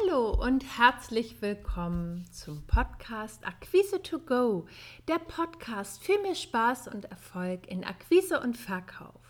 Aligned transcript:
Hallo 0.00 0.30
und 0.30 0.64
herzlich 0.78 1.40
willkommen 1.40 2.26
zum 2.30 2.66
Podcast 2.66 3.46
Akquise 3.46 4.02
to 4.02 4.18
Go, 4.18 4.66
der 5.08 5.18
Podcast 5.18 6.02
für 6.02 6.20
mehr 6.22 6.34
Spaß 6.34 6.88
und 6.88 7.06
Erfolg 7.06 7.66
in 7.68 7.84
Akquise 7.84 8.40
und 8.40 8.56
Verkauf. 8.56 9.20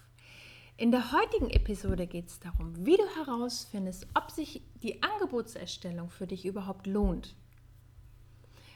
In 0.77 0.91
der 0.91 1.13
heutigen 1.13 1.51
Episode 1.51 2.07
geht 2.07 2.29
es 2.29 2.41
darum, 2.41 2.75
wie 2.85 2.97
du 2.97 3.05
herausfindest, 3.17 4.09
ob 4.15 4.31
sich 4.31 4.63
die 4.83 5.03
Angebotserstellung 5.03 6.11
für 6.11 6.27
dich 6.27 6.45
überhaupt 6.47 6.87
lohnt. 6.87 7.37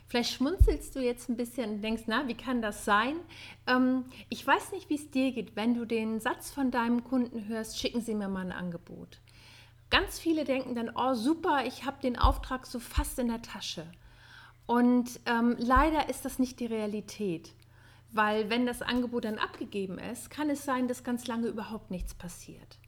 Vielleicht 0.07 0.33
schmunzelst 0.33 0.95
du 0.95 1.01
jetzt 1.01 1.29
ein 1.29 1.37
bisschen 1.37 1.71
und 1.71 1.83
denkst, 1.83 2.05
na, 2.07 2.29
wie 2.29 2.37
kann 2.37 2.63
das 2.63 2.85
sein? 2.85 3.17
Ähm, 3.67 4.05
ich 4.29 4.47
weiß 4.47 4.73
nicht, 4.73 4.91
wie 4.91 4.97
es 4.97 5.11
dir 5.11 5.33
geht, 5.33 5.57
wenn 5.57 5.75
du 5.75 5.85
den 5.85 6.21
Satz 6.21 6.51
von 6.51 6.71
deinem 6.71 7.05
Kunden 7.05 7.49
hörst, 7.49 7.79
schicken 7.79 8.01
Sie 8.01 8.15
mir 8.15 8.29
mal 8.29 8.47
ein 8.47 8.53
Angebot. 8.53 9.21
Ganz 9.91 10.19
viele 10.19 10.45
denken 10.45 10.75
dann, 10.75 10.91
oh 10.95 11.15
super, 11.15 11.65
ich 11.67 11.85
habe 11.85 12.01
den 12.01 12.19
Auftrag 12.19 12.67
so 12.67 12.79
fast 12.79 13.19
in 13.19 13.29
der 13.29 13.43
Tasche. 13.43 13.87
Und 14.67 15.19
ähm, 15.27 15.57
leider 15.59 16.09
ist 16.09 16.25
das 16.25 16.39
nicht 16.39 16.61
die 16.61 16.67
Realität, 16.67 17.53
weil 18.13 18.51
wenn 18.51 18.67
das 18.67 18.83
Angebot 18.83 19.25
dann 19.25 19.39
abgegeben 19.39 19.99
ist, 19.99 20.31
kann 20.31 20.49
es 20.49 20.65
sein, 20.65 20.87
dass 20.87 21.03
ganz 21.03 21.27
lange 21.27 21.49
überhaupt 21.49 21.91
nichts 21.91 22.15
passiert. 22.15 22.79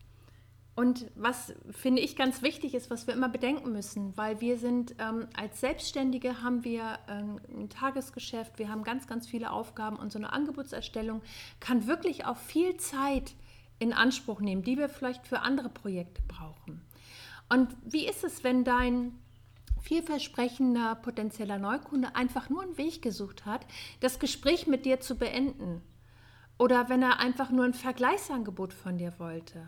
Und 0.75 1.07
was 1.17 1.53
finde 1.71 2.01
ich 2.01 2.17
ganz 2.17 2.41
wichtig 2.41 2.75
ist, 2.75 2.89
was 2.89 3.07
wir 3.07 3.13
immer 3.13 3.29
bedenken 3.29 3.73
müssen, 3.73 4.17
weil 4.17 4.41
wir 4.41 4.57
sind 4.57 4.95
ähm, 4.99 5.27
als 5.37 5.61
Selbstständige 5.61 6.43
haben 6.43 6.65
wir 6.65 6.99
ähm, 7.09 7.41
ein 7.49 7.69
Tagesgeschäft, 7.69 8.59
wir 8.59 8.71
haben 8.71 8.83
ganz, 8.83 9.07
ganz 9.07 9.27
viele 9.27 9.51
Aufgaben 9.51 9.97
und 9.97 10.13
so 10.13 10.19
eine 10.19 10.33
Angebotserstellung 10.33 11.21
kann 11.61 11.87
wirklich 11.87 12.25
auch 12.25 12.39
viel 12.39 12.77
Zeit 12.79 13.35
in 13.81 13.93
Anspruch 13.93 14.41
nehmen, 14.41 14.63
die 14.63 14.79
wir 14.79 14.89
vielleicht 14.89 15.27
für 15.27 15.41
andere 15.41 15.69
Projekte 15.69 16.23
brauchen. 16.27 16.81
Und 17.49 17.77
wie 17.85 18.07
ist 18.07 18.25
es, 18.25 18.45
wenn 18.45 18.65
dein 18.65 19.19
vielversprechender 19.83 20.95
potenzieller 20.97 21.59
Neukunde 21.59 22.15
einfach 22.15 22.49
nur 22.49 22.63
einen 22.63 22.79
Weg 22.79 23.03
gesucht 23.03 23.45
hat, 23.45 23.67
das 24.01 24.19
Gespräch 24.19 24.67
mit 24.67 24.87
dir 24.87 25.01
zu 25.01 25.17
beenden? 25.17 25.83
Oder 26.59 26.89
wenn 26.89 27.03
er 27.03 27.19
einfach 27.19 27.51
nur 27.51 27.65
ein 27.65 27.75
Vergleichsangebot 27.75 28.73
von 28.73 28.99
dir 28.99 29.15
wollte? 29.19 29.67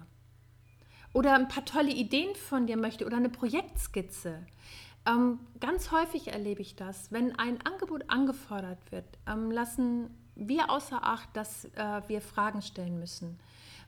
Oder 1.12 1.34
ein 1.34 1.48
paar 1.48 1.64
tolle 1.64 1.92
Ideen 1.92 2.34
von 2.34 2.66
dir 2.66 2.76
möchte 2.76 3.06
oder 3.06 3.16
eine 3.16 3.30
Projektskizze? 3.30 4.46
Ähm, 5.06 5.40
ganz 5.60 5.90
häufig 5.90 6.28
erlebe 6.28 6.62
ich 6.62 6.76
das, 6.76 7.12
wenn 7.12 7.36
ein 7.38 7.60
Angebot 7.62 8.08
angefordert 8.08 8.78
wird, 8.90 9.04
ähm, 9.26 9.50
lassen 9.50 10.10
wir 10.34 10.70
außer 10.70 11.04
Acht, 11.04 11.28
dass 11.36 11.66
äh, 11.66 12.02
wir 12.08 12.20
Fragen 12.20 12.62
stellen 12.62 12.98
müssen 12.98 13.38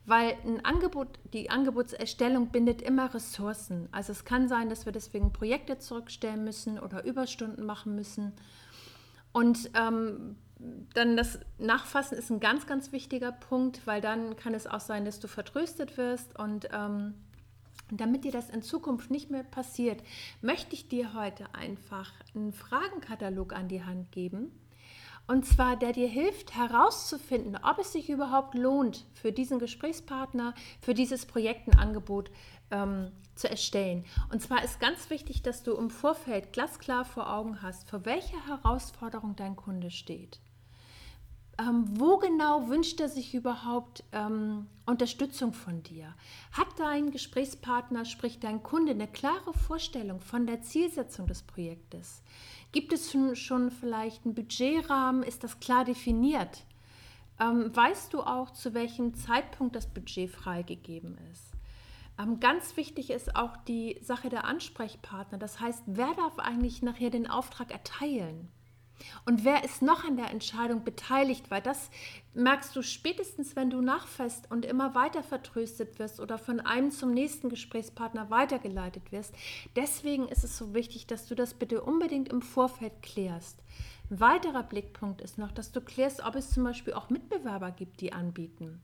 weil 0.07 0.37
ein 0.45 0.65
Angebot, 0.65 1.19
die 1.33 1.51
Angebotserstellung 1.51 2.49
bindet 2.49 2.81
immer 2.81 3.13
Ressourcen. 3.13 3.89
Also 3.91 4.13
es 4.13 4.25
kann 4.25 4.49
sein, 4.49 4.71
dass 4.71 4.87
wir 4.87 4.93
deswegen 4.93 5.33
Projekte 5.33 5.79
zurückstellen 5.79 6.45
müssen 6.45 6.79
oder 6.79 7.05
Überstunden 7.05 7.67
machen 7.67 7.97
müssen. 7.97 8.33
Und 9.33 9.71
ähm, 9.75 10.37
dann 10.95 11.17
das 11.17 11.41
Nachfassen 11.59 12.17
ist 12.17 12.31
ein 12.31 12.41
ganz, 12.41 12.67
ganz 12.67 12.93
wichtiger 12.93 13.33
Punkt, 13.33 13.87
weil 13.87 14.01
dann 14.01 14.37
kann 14.37 14.55
es 14.55 14.67
auch 14.67 14.81
sein, 14.81 15.05
dass 15.05 15.21
du 15.21 15.29
vertröstet 15.29 15.99
wirst. 15.99 16.39
Und 16.39 16.69
ähm, 16.73 17.15
damit 17.91 18.25
dir 18.25 18.33
das 18.33 18.49
in 18.49 18.63
Zukunft 18.63 19.11
nicht 19.11 19.31
mehr 19.31 19.45
passiert, 19.45 20.03
möchte 20.41 20.75
ich 20.75 20.89
dir 20.89 21.15
heute 21.15 21.53
einfach 21.55 22.13
einen 22.35 22.53
Fragenkatalog 22.53 23.53
an 23.53 23.69
die 23.69 23.85
Hand 23.85 24.13
geben 24.13 24.53
und 25.27 25.45
zwar, 25.45 25.77
der 25.77 25.93
dir 25.93 26.09
hilft 26.09 26.55
herauszufinden, 26.55 27.59
ob 27.63 27.79
es 27.79 27.93
sich 27.93 28.09
überhaupt 28.09 28.55
lohnt, 28.55 29.07
für 29.15 29.33
diesen 29.33 29.59
Gesprächspartner, 29.59 30.55
für 30.81 30.95
dieses 30.95 31.27
Projekt 31.27 31.69
ein 31.69 31.79
Angebot 31.79 32.31
ähm, 32.71 33.11
zu 33.35 33.51
erstellen. 33.51 34.05
Und 34.33 34.41
zwar 34.41 34.63
ist 34.65 34.81
ganz 34.81 35.11
wichtig, 35.11 35.43
dass 35.43 35.63
du 35.63 35.75
im 35.75 35.91
Vorfeld 35.91 36.53
glasklar 36.53 37.05
vor 37.05 37.33
Augen 37.33 37.61
hast, 37.63 37.91
vor 37.91 38.05
welcher 38.05 38.47
Herausforderung 38.47 39.37
dein 39.37 39.57
Kunde 39.57 39.91
steht. 39.91 40.41
Ähm, 41.59 41.85
wo 41.99 42.19
genau 42.19 42.69
wünscht 42.69 43.01
er 43.01 43.09
sich 43.09 43.35
überhaupt 43.35 44.05
ähm, 44.13 44.67
Unterstützung 44.85 45.55
von 45.55 45.83
dir? 45.83 46.15
Hat 46.53 46.69
dein 46.79 47.11
Gesprächspartner, 47.11 48.05
sprich 48.05 48.41
dein 48.41 48.63
Kunde, 48.63 48.93
eine 48.93 49.09
klare 49.09 49.55
Vorstellung 49.55 50.21
von 50.21 50.47
der 50.47 50.61
Zielsetzung 50.61 51.27
des 51.27 51.43
Projektes? 51.43 52.23
Gibt 52.73 52.93
es 52.93 53.11
schon, 53.11 53.37
schon 53.37 53.71
vielleicht 53.71 54.27
einen 54.27 54.35
Budgetrahmen? 54.35 55.23
Ist 55.23 55.45
das 55.45 55.59
klar 55.59 55.87
definiert? 55.87 56.65
Ähm, 57.41 57.75
weißt 57.75 58.13
du 58.13 58.21
auch, 58.21 58.51
zu 58.51 58.75
welchem 58.75 59.15
Zeitpunkt 59.15 59.77
das 59.77 59.87
Budget 59.87 60.31
freigegeben 60.31 61.17
ist? 61.33 61.53
Ähm, 62.19 62.39
ganz 62.39 62.77
wichtig 62.77 63.11
ist 63.11 63.35
auch 63.35 63.57
die 63.69 63.99
Sache 64.03 64.29
der 64.29 64.45
Ansprechpartner. 64.45 65.39
Das 65.39 65.61
heißt, 65.61 65.85
wer 65.87 66.13
darf 66.15 66.39
eigentlich 66.39 66.83
nachher 66.83 67.11
den 67.11 67.31
Auftrag 67.31 67.71
erteilen? 67.71 68.49
Und 69.25 69.45
wer 69.45 69.65
ist 69.65 69.83
noch 69.83 70.05
an 70.05 70.17
der 70.17 70.31
Entscheidung 70.31 70.85
beteiligt? 70.85 71.51
Weil 71.51 71.63
das 71.63 71.91
merkst 72.35 72.75
du 72.77 72.83
spätestens, 72.83 73.57
wenn 73.57 73.71
du 73.71 73.81
nachfasst 73.81 74.51
und 74.51 74.65
immer 74.65 74.95
weiter 74.95 75.23
vertröstet 75.23 75.99
wirst 75.99 76.21
oder 76.21 76.39
von 76.39 76.61
einem 76.61 76.91
zum 76.91 77.13
nächsten 77.13 77.49
Gesprächspartner 77.49 78.31
weitergeleitet 78.31 79.13
wirst. 79.13 79.35
Deswegen 79.75 80.29
ist 80.29 80.45
es 80.45 80.57
so 80.57 80.75
wichtig, 80.75 81.07
dass 81.07 81.27
du 81.27 81.35
das 81.35 81.55
bitte 81.55 81.83
unbedingt 81.83 82.29
im 82.29 82.43
Vorfeld 82.43 83.03
klärst. 83.03 83.63
Ein 84.11 84.21
weiterer 84.21 84.63
Blickpunkt 84.63 85.21
ist 85.21 85.39
noch, 85.39 85.51
dass 85.51 85.73
du 85.73 85.81
klärst, 85.81 86.25
ob 86.25 86.37
es 86.37 86.51
zum 86.51 86.65
Beispiel 86.65 86.93
auch 86.93 87.11
Mitbewerber 87.11 87.71
gibt, 87.71 88.01
die 88.01 88.13
anbieten. 88.13 88.81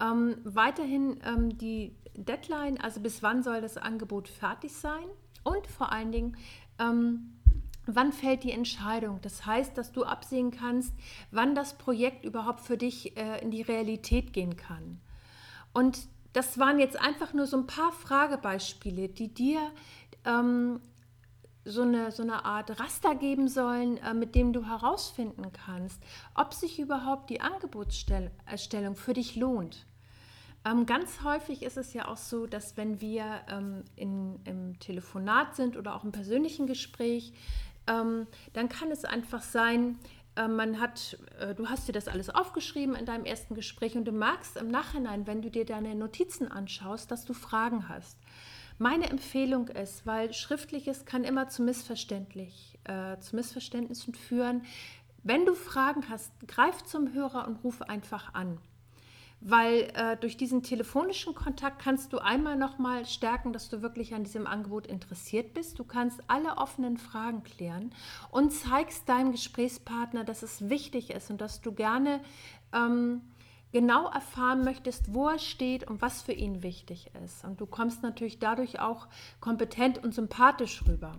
Ähm, 0.00 0.36
weiterhin 0.44 1.18
ähm, 1.24 1.56
die 1.56 1.94
Deadline, 2.14 2.80
also 2.80 3.00
bis 3.00 3.22
wann 3.22 3.42
soll 3.42 3.60
das 3.60 3.76
Angebot 3.76 4.28
fertig 4.28 4.72
sein 4.72 5.04
und 5.42 5.66
vor 5.66 5.92
allen 5.92 6.12
Dingen, 6.12 6.36
ähm, 6.78 7.32
wann 7.86 8.12
fällt 8.12 8.44
die 8.44 8.52
Entscheidung? 8.52 9.20
Das 9.22 9.46
heißt, 9.46 9.76
dass 9.78 9.92
du 9.92 10.04
absehen 10.04 10.50
kannst, 10.50 10.92
wann 11.30 11.54
das 11.54 11.78
Projekt 11.78 12.24
überhaupt 12.24 12.60
für 12.60 12.76
dich 12.76 13.16
äh, 13.16 13.40
in 13.42 13.50
die 13.50 13.62
Realität 13.62 14.32
gehen 14.32 14.56
kann. 14.56 15.00
Und 15.72 16.08
das 16.32 16.58
waren 16.58 16.78
jetzt 16.78 17.00
einfach 17.00 17.32
nur 17.32 17.46
so 17.46 17.56
ein 17.56 17.66
paar 17.66 17.92
Fragebeispiele, 17.92 19.08
die 19.08 19.32
dir 19.32 19.60
ähm, 20.24 20.80
so, 21.64 21.82
eine, 21.82 22.12
so 22.12 22.22
eine 22.22 22.44
Art 22.44 22.78
Raster 22.78 23.14
geben 23.14 23.48
sollen, 23.48 23.96
äh, 23.98 24.14
mit 24.14 24.34
dem 24.34 24.52
du 24.52 24.66
herausfinden 24.66 25.52
kannst, 25.52 26.02
ob 26.34 26.54
sich 26.54 26.78
überhaupt 26.78 27.30
die 27.30 27.40
Angebotserstellung 27.40 28.96
für 28.96 29.14
dich 29.14 29.36
lohnt. 29.36 29.86
Ähm, 30.64 30.84
ganz 30.84 31.22
häufig 31.22 31.62
ist 31.62 31.76
es 31.76 31.92
ja 31.92 32.08
auch 32.08 32.16
so, 32.16 32.46
dass 32.46 32.76
wenn 32.76 33.00
wir 33.00 33.24
ähm, 33.48 33.84
in, 33.94 34.40
im 34.44 34.78
Telefonat 34.80 35.54
sind 35.54 35.76
oder 35.76 35.94
auch 35.94 36.04
im 36.04 36.12
persönlichen 36.12 36.66
Gespräch, 36.66 37.32
ähm, 37.86 38.26
dann 38.52 38.68
kann 38.68 38.90
es 38.90 39.04
einfach 39.04 39.42
sein, 39.42 39.98
äh, 40.36 40.48
man 40.48 40.80
hat, 40.80 41.18
äh, 41.40 41.54
du 41.54 41.68
hast 41.68 41.88
dir 41.88 41.92
das 41.92 42.08
alles 42.08 42.30
aufgeschrieben 42.30 42.94
in 42.94 43.06
deinem 43.06 43.24
ersten 43.24 43.54
Gespräch 43.54 43.96
und 43.96 44.04
du 44.04 44.12
magst 44.12 44.56
im 44.56 44.68
Nachhinein, 44.68 45.26
wenn 45.26 45.42
du 45.42 45.50
dir 45.50 45.64
deine 45.64 45.94
Notizen 45.94 46.48
anschaust, 46.48 47.10
dass 47.10 47.24
du 47.24 47.32
Fragen 47.32 47.88
hast. 47.88 48.18
Meine 48.78 49.08
Empfehlung 49.08 49.68
ist, 49.68 50.06
weil 50.06 50.34
schriftliches 50.34 51.06
kann 51.06 51.24
immer 51.24 51.48
zu, 51.48 51.62
missverständlich, 51.62 52.78
äh, 52.84 53.18
zu 53.18 53.34
Missverständnissen 53.34 54.14
führen, 54.14 54.62
wenn 55.22 55.46
du 55.46 55.54
Fragen 55.54 56.08
hast, 56.08 56.30
greif 56.46 56.84
zum 56.84 57.12
Hörer 57.12 57.48
und 57.48 57.64
ruf 57.64 57.82
einfach 57.82 58.34
an 58.34 58.58
weil 59.48 59.92
äh, 59.94 60.16
durch 60.16 60.36
diesen 60.36 60.64
telefonischen 60.64 61.32
Kontakt 61.36 61.80
kannst 61.80 62.12
du 62.12 62.18
einmal 62.18 62.56
nochmal 62.56 63.06
stärken, 63.06 63.52
dass 63.52 63.68
du 63.68 63.80
wirklich 63.80 64.12
an 64.12 64.24
diesem 64.24 64.44
Angebot 64.44 64.88
interessiert 64.88 65.54
bist. 65.54 65.78
Du 65.78 65.84
kannst 65.84 66.20
alle 66.26 66.58
offenen 66.58 66.98
Fragen 66.98 67.44
klären 67.44 67.92
und 68.32 68.52
zeigst 68.52 69.08
deinem 69.08 69.30
Gesprächspartner, 69.30 70.24
dass 70.24 70.42
es 70.42 70.68
wichtig 70.68 71.10
ist 71.10 71.30
und 71.30 71.40
dass 71.40 71.60
du 71.60 71.70
gerne 71.70 72.20
ähm, 72.72 73.20
genau 73.70 74.08
erfahren 74.10 74.64
möchtest, 74.64 75.14
wo 75.14 75.28
er 75.28 75.38
steht 75.38 75.88
und 75.88 76.02
was 76.02 76.22
für 76.22 76.32
ihn 76.32 76.64
wichtig 76.64 77.12
ist. 77.24 77.44
Und 77.44 77.60
du 77.60 77.66
kommst 77.66 78.02
natürlich 78.02 78.40
dadurch 78.40 78.80
auch 78.80 79.06
kompetent 79.38 80.02
und 80.02 80.12
sympathisch 80.12 80.84
rüber. 80.88 81.14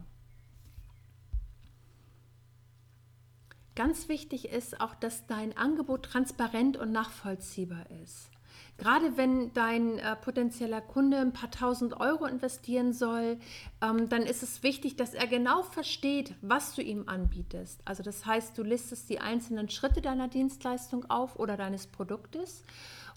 Ganz 3.77 4.09
wichtig 4.09 4.49
ist 4.49 4.81
auch, 4.81 4.95
dass 4.95 5.27
dein 5.27 5.55
Angebot 5.55 6.01
transparent 6.01 6.77
und 6.77 6.91
nachvollziehbar 6.91 7.85
ist. 8.03 8.31
Gerade 8.79 9.17
wenn 9.17 9.53
dein 9.53 9.99
äh, 9.99 10.15
potenzieller 10.15 10.81
Kunde 10.81 11.17
ein 11.17 11.31
paar 11.31 11.51
tausend 11.51 11.99
Euro 11.99 12.25
investieren 12.25 12.91
soll, 12.91 13.37
ähm, 13.83 14.09
dann 14.09 14.23
ist 14.23 14.41
es 14.41 14.63
wichtig, 14.63 14.95
dass 14.95 15.13
er 15.13 15.27
genau 15.27 15.61
versteht, 15.61 16.33
was 16.41 16.73
du 16.73 16.81
ihm 16.81 17.03
anbietest. 17.07 17.79
Also 17.85 18.01
das 18.01 18.25
heißt, 18.25 18.57
du 18.57 18.63
listest 18.63 19.11
die 19.11 19.19
einzelnen 19.19 19.69
Schritte 19.69 20.01
deiner 20.01 20.27
Dienstleistung 20.27 21.05
auf 21.11 21.35
oder 21.35 21.55
deines 21.55 21.85
Produktes 21.85 22.63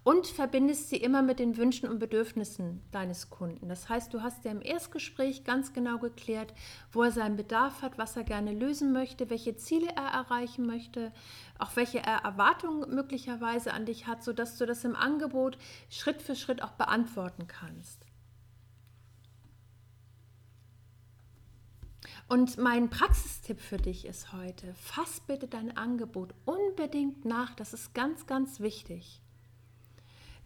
und 0.02 0.26
verbindest 0.26 0.88
sie 0.88 0.97
immer 0.97 1.20
mit 1.20 1.38
den 1.38 1.56
Wünschen 1.56 1.88
und 1.88 1.99
Bedürfnissen 1.99 2.82
deines 2.91 3.29
Kunden. 3.29 3.69
Das 3.69 3.88
heißt, 3.88 4.12
du 4.14 4.23
hast 4.23 4.44
ja 4.44 4.50
im 4.50 4.62
Erstgespräch 4.62 5.44
ganz 5.44 5.73
genau 5.73 5.99
geklärt, 5.99 6.55
wo 6.91 7.02
er 7.02 7.12
seinen 7.12 7.37
Bedarf 7.37 7.82
hat, 7.82 7.99
was 7.99 8.17
er 8.17 8.25
gerne 8.25 8.52
lösen 8.52 8.93
möchte, 8.93 9.29
welche 9.29 9.56
Ziele 9.56 9.88
er 9.88 10.08
erreichen 10.08 10.67
möchte, 10.67 11.12
auch 11.58 11.76
welche 11.76 11.99
er 11.99 12.25
Erwartungen 12.25 12.94
möglicherweise 12.94 13.75
an 13.75 13.85
dich 13.85 14.06
hat, 14.06 14.25
sodass 14.25 14.56
du 14.56 14.64
das 14.64 14.85
im 14.85 14.97
Angebot 14.97 15.58
Schritt 15.91 16.23
für 16.23 16.35
Schritt 16.35 16.62
auch 16.62 16.73
beantworten 16.73 17.47
kannst. 17.47 18.06
Und 22.26 22.58
mein 22.58 22.91
Praxistipp 22.91 23.61
für 23.61 23.76
dich 23.76 24.06
ist 24.06 24.32
heute, 24.32 24.73
fass 24.75 25.20
bitte 25.26 25.49
dein 25.49 25.76
Angebot 25.76 26.32
unbedingt 26.44 27.25
nach. 27.25 27.55
Das 27.56 27.75
ist 27.75 27.93
ganz, 27.93 28.26
ganz 28.26 28.61
wichtig 28.61 29.20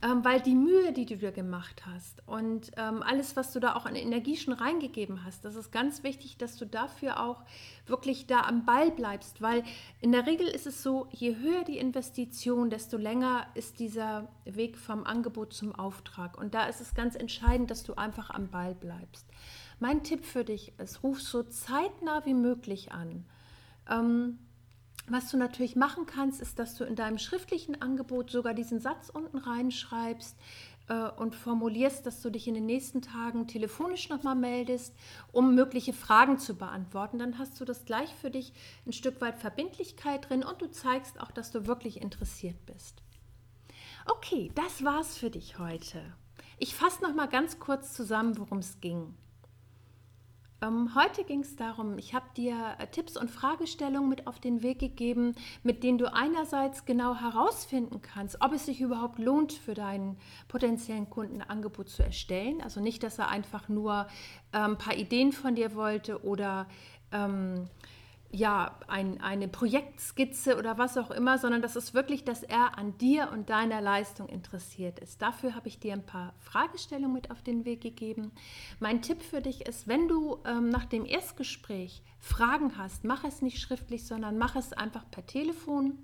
ähm, 0.05 0.23
weil 0.23 0.41
die 0.41 0.55
Mühe, 0.55 0.93
die 0.93 1.07
du 1.07 1.17
dir 1.17 1.33
gemacht 1.33 1.87
hast 1.87 2.23
und 2.29 2.73
ähm, 2.77 3.03
alles, 3.03 3.37
was 3.37 3.53
du 3.53 3.59
da 3.59 3.75
auch 3.75 3.87
an 3.87 3.97
Energie 3.97 4.37
schon 4.37 4.53
reingegeben 4.53 5.25
hast, 5.25 5.47
das 5.47 5.57
ist 5.57 5.73
ganz 5.73 6.03
wichtig, 6.03 6.37
dass 6.37 6.57
du 6.57 6.67
dafür 6.67 7.21
auch 7.21 7.43
wirklich 7.87 8.27
da 8.27 8.43
am 8.43 8.67
Ball 8.67 8.91
bleibst, 8.91 9.41
weil 9.41 9.65
in 10.03 10.13
der 10.13 10.27
Regel 10.27 10.47
ist 10.47 10.67
es 10.67 10.83
so, 10.83 11.09
je 11.11 11.37
höher 11.37 11.65
die 11.65 11.79
Investition, 11.79 12.69
desto 12.69 12.99
länger 12.99 13.47
ist 13.55 13.79
dieser 13.79 14.29
Weg 14.45 14.77
vom 14.77 15.05
Angebot 15.05 15.55
zum 15.55 15.75
Auftrag. 15.75 16.37
Und 16.37 16.55
da 16.55 16.67
ist 16.67 16.83
es 16.83 16.95
ganz 16.95 17.15
entscheidend, 17.15 17.71
dass 17.71 17.83
du 17.83 17.95
einfach 17.95 18.29
am 18.29 18.49
Ball 18.49 18.75
bleibst. 18.75 19.27
Mein 19.81 20.03
Tipp 20.03 20.27
für 20.27 20.45
dich 20.45 20.79
ist, 20.79 21.03
ruf 21.03 21.23
so 21.23 21.43
zeitnah 21.43 22.27
wie 22.27 22.35
möglich 22.35 22.93
an. 22.93 23.25
Ähm, 23.89 24.39
was 25.07 25.31
du 25.31 25.37
natürlich 25.37 25.77
machen 25.77 26.07
kannst, 26.07 26.41
ist, 26.41 26.59
dass 26.59 26.75
du 26.77 26.85
in 26.85 26.97
deinem 26.97 27.19
schriftlichen 27.19 27.81
Angebot 27.83 28.31
sogar 28.31 28.55
diesen 28.55 28.81
Satz 28.81 29.11
unten 29.11 29.37
reinschreibst 29.37 30.37
äh, 30.89 31.11
und 31.11 31.35
formulierst, 31.35 32.07
dass 32.07 32.23
du 32.23 32.31
dich 32.31 32.49
in 32.49 32.55
den 32.55 32.67
nächsten 32.67 33.03
Tagen 33.03 33.47
telefonisch 33.47 34.09
nochmal 34.09 34.35
meldest, 34.35 34.95
um 35.33 35.55
mögliche 35.55 35.93
Fragen 35.93 36.39
zu 36.39 36.55
beantworten. 36.55 37.19
Dann 37.19 37.39
hast 37.39 37.61
du 37.61 37.65
das 37.65 37.85
gleich 37.85 38.15
für 38.15 38.31
dich 38.31 38.53
ein 38.87 38.93
Stück 38.93 39.21
weit 39.21 39.39
Verbindlichkeit 39.39 40.29
drin 40.29 40.43
und 40.43 40.63
du 40.63 40.71
zeigst 40.71 41.21
auch, 41.21 41.31
dass 41.31 41.51
du 41.51 41.67
wirklich 41.67 42.01
interessiert 42.01 42.65
bist. 42.67 43.03
Okay, 44.07 44.51
das 44.55 44.85
war's 44.85 45.17
für 45.17 45.31
dich 45.31 45.59
heute. 45.59 46.01
Ich 46.59 46.75
fasse 46.75 47.03
nochmal 47.03 47.29
ganz 47.29 47.59
kurz 47.59 47.93
zusammen, 47.93 48.39
worum 48.39 48.59
es 48.59 48.81
ging. 48.81 49.15
Ähm, 50.65 50.95
heute 50.95 51.25
ging 51.25 51.41
es 51.41 51.57
darum, 51.57 51.99
ich 51.99 52.15
habe 52.15 52.27
dir 52.37 52.77
äh, 52.79 52.87
Tipps 52.87 53.17
und 53.17 53.31
Fragestellungen 53.31 54.09
mit 54.09 54.27
auf 54.27 54.41
den 54.41 54.63
Weg 54.63 54.79
gegeben, 54.79 55.35
mit 55.63 55.83
denen 55.83 55.99
du 55.99 56.13
einerseits 56.13 56.85
genau 56.85 57.15
herausfinden 57.15 58.01
kannst, 58.01 58.41
ob 58.41 58.53
es 58.53 58.67
sich 58.67 58.81
überhaupt 58.81 59.19
lohnt, 59.19 59.53
für 59.53 59.75
deinen 59.75 60.17
potenziellen 60.49 61.11
Kunden 61.11 61.43
ein 61.43 61.51
Angebot 61.51 61.89
zu 61.89 62.03
erstellen. 62.03 62.63
Also 62.63 62.81
nicht, 62.81 63.03
dass 63.03 63.19
er 63.19 63.29
einfach 63.29 63.69
nur 63.69 64.07
ein 64.53 64.79
paar 64.79 64.95
Ideen 64.95 65.33
von 65.33 65.55
dir 65.55 65.75
wollte 65.75 66.25
oder 66.25 66.67
ähm, 67.13 67.69
ja, 68.35 68.81
ein, 68.89 69.21
eine 69.21 69.47
Projektskizze 69.47 70.59
oder 70.59 70.77
was 70.77 70.99
auch 70.99 71.13
immer, 71.13 71.39
sondern 71.39 71.63
das 71.63 71.77
ist 71.77 71.95
wirklich, 71.95 72.25
dass 72.25 72.43
er 72.43 72.77
an 72.77 72.99
dir 72.99 73.31
und 73.33 73.49
deiner 73.49 73.81
Leistung 73.81 74.29
interessiert 74.29 74.99
ist. 74.99 75.23
Dafür 75.23 75.55
habe 75.55 75.69
ich 75.69 75.79
dir 75.79 75.93
ein 75.93 76.05
paar 76.05 76.35
Fragestellungen 76.41 77.13
mit 77.13 77.31
auf 77.31 77.43
den 77.43 77.65
Weg 77.65 77.81
gegeben. 77.81 78.33
Mein 78.81 79.03
Tipp 79.03 79.23
für 79.23 79.41
dich 79.41 79.67
ist, 79.69 79.87
wenn 79.87 80.09
du 80.09 80.39
ähm, 80.45 80.69
nach 80.69 80.85
dem 80.85 81.07
Erstgespräch 81.07 82.03
Fragen 82.19 82.77
hast, 82.77 83.05
mach 83.05 83.23
es 83.23 83.41
nicht 83.41 83.61
schriftlich, 83.61 84.05
sondern 84.05 84.37
mach 84.37 84.57
es 84.57 84.73
einfach 84.73 85.09
per 85.11 85.25
Telefon 85.25 85.99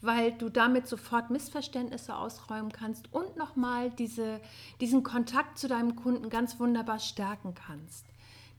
weil 0.00 0.32
du 0.32 0.50
damit 0.50 0.86
sofort 0.86 1.30
Missverständnisse 1.30 2.14
ausräumen 2.14 2.70
kannst 2.70 3.12
und 3.12 3.36
nochmal 3.36 3.90
diese, 3.90 4.40
diesen 4.80 5.02
Kontakt 5.02 5.58
zu 5.58 5.66
deinem 5.66 5.96
Kunden 5.96 6.28
ganz 6.28 6.60
wunderbar 6.60 6.98
stärken 6.98 7.54
kannst. 7.54 8.04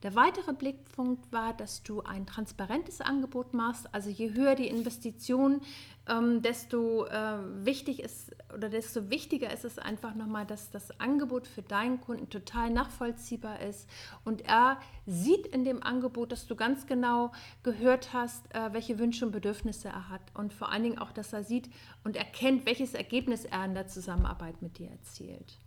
Der 0.05 0.13
weitere 0.13 0.53
Blickpunkt 0.53 1.31
war, 1.31 1.55
dass 1.55 1.81
du 1.81 2.03
ein 2.03 2.27
transparentes 2.27 3.01
Angebot 3.01 3.55
machst. 3.55 3.91
Also 3.91 4.11
je 4.11 4.35
höher 4.35 4.53
die 4.53 4.67
Investition, 4.67 5.61
ähm, 6.07 6.43
desto 6.43 7.07
äh, 7.07 7.65
wichtig 7.65 8.03
ist 8.03 8.35
oder 8.53 8.69
desto 8.69 9.09
wichtiger 9.09 9.51
ist 9.51 9.65
es 9.65 9.79
einfach 9.79 10.13
nochmal, 10.13 10.45
dass 10.45 10.69
das 10.69 10.99
Angebot 10.99 11.47
für 11.47 11.63
deinen 11.63 12.01
Kunden 12.01 12.29
total 12.29 12.69
nachvollziehbar 12.69 13.61
ist 13.61 13.89
und 14.23 14.41
er 14.41 14.79
sieht 15.07 15.47
in 15.47 15.63
dem 15.63 15.81
Angebot, 15.81 16.31
dass 16.31 16.45
du 16.45 16.55
ganz 16.55 16.85
genau 16.85 17.31
gehört 17.63 18.13
hast, 18.13 18.45
äh, 18.53 18.73
welche 18.73 18.99
Wünsche 18.99 19.25
und 19.25 19.31
Bedürfnisse 19.31 19.87
er 19.87 20.09
hat 20.09 20.21
und 20.35 20.53
vor 20.53 20.71
allen 20.71 20.83
Dingen 20.83 20.99
auch, 20.99 21.13
dass 21.13 21.33
er 21.33 21.43
sieht 21.43 21.67
und 22.03 22.15
erkennt, 22.15 22.67
welches 22.67 22.93
Ergebnis 22.93 23.43
er 23.43 23.65
in 23.65 23.73
der 23.73 23.87
Zusammenarbeit 23.87 24.61
mit 24.61 24.77
dir 24.77 24.91
erzielt. 24.91 25.57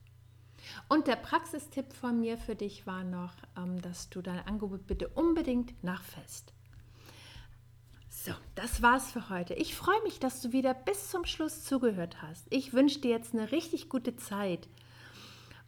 Und 0.88 1.06
der 1.06 1.17
Praxistipp 1.17 1.93
von 1.93 2.20
mir 2.20 2.38
für 2.38 2.55
dich 2.55 2.87
war 2.87 3.05
noch, 3.05 3.32
ähm, 3.56 3.81
dass 3.82 4.11
du 4.11 4.23
dein 4.23 4.47
Angebot 4.47 4.87
bitte 4.87 5.09
unbedingt 5.09 5.82
nachfasst. 5.82 6.53
So, 8.11 8.32
das 8.56 8.82
war's 8.82 9.12
für 9.12 9.31
heute. 9.31 9.55
Ich 9.55 9.76
freue 9.76 10.03
mich, 10.03 10.19
dass 10.19 10.41
du 10.41 10.53
wieder 10.53 10.75
bis 10.75 11.11
zum 11.11 11.25
Schluss 11.25 11.65
zugehört 11.65 12.20
hast. 12.20 12.47
Ich 12.50 12.73
wünsche 12.73 13.00
dir 13.00 13.11
jetzt 13.11 13.32
eine 13.32 13.53
richtig 13.53 13.88
gute 13.88 14.17
Zeit 14.17 14.69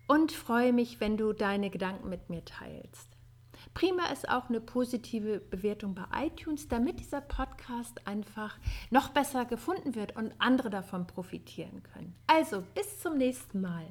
und 0.08 0.32
freue 0.32 0.72
mich, 0.72 1.00
wenn 1.00 1.16
du 1.16 1.32
deine 1.32 1.70
Gedanken 1.70 2.08
mit 2.08 2.28
mir 2.28 2.44
teilst. 2.44 3.10
Prima 3.74 4.06
ist 4.06 4.28
auch 4.28 4.48
eine 4.48 4.60
positive 4.60 5.38
Bewertung 5.38 5.94
bei 5.94 6.26
iTunes, 6.26 6.66
damit 6.66 6.98
dieser 6.98 7.20
Podcast 7.20 8.06
einfach 8.06 8.58
noch 8.90 9.10
besser 9.10 9.44
gefunden 9.44 9.94
wird 9.94 10.16
und 10.16 10.32
andere 10.38 10.70
davon 10.70 11.06
profitieren 11.06 11.82
können. 11.82 12.16
Also, 12.26 12.62
bis 12.74 13.00
zum 13.00 13.16
nächsten 13.16 13.60
Mal. 13.60 13.86